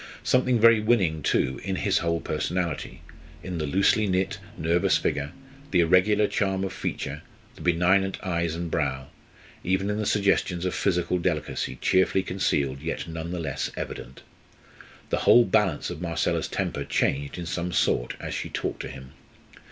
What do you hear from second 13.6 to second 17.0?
evident. The whole balance of Marcella's temper